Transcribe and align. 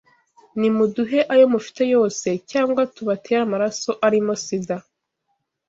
nimuduhe 0.59 1.19
ayo 1.33 1.45
mufite 1.53 1.83
yose 1.95 2.27
cyangwa 2.51 2.81
tubatere 2.95 3.39
amaraso 3.47 3.91
arimo 4.07 4.33
SIDA 4.43 4.77